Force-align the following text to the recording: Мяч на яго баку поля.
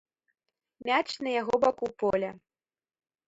Мяч 0.89 1.03
на 1.27 1.33
яго 1.41 1.53
баку 1.65 1.85
поля. 2.05 2.31